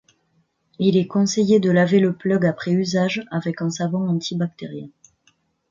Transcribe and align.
Il 0.79 0.97
est 0.97 1.05
conseillé 1.05 1.59
de 1.59 1.69
laver 1.69 1.99
le 1.99 2.13
plug 2.15 2.43
après 2.43 2.71
usage 2.71 3.23
avec 3.29 3.61
un 3.61 3.69
savon 3.69 4.09
anti-bactérien. 4.09 4.89